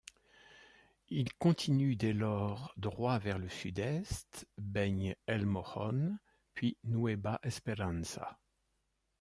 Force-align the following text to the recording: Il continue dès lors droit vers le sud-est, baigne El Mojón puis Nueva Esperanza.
Il 1.09 1.31
continue 1.35 1.95
dès 1.95 2.11
lors 2.13 2.73
droit 2.75 3.19
vers 3.19 3.37
le 3.37 3.47
sud-est, 3.49 4.47
baigne 4.57 5.15
El 5.27 5.45
Mojón 5.45 6.17
puis 6.55 6.75
Nueva 6.83 7.39
Esperanza. 7.43 8.39